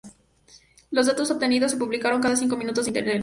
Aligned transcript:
Los 0.89 1.05
datos 1.05 1.29
obtenidos 1.29 1.73
se 1.73 1.77
publican 1.77 2.19
cada 2.19 2.35
cinco 2.35 2.57
minutos 2.57 2.87
en 2.87 2.89
Internet. 2.95 3.19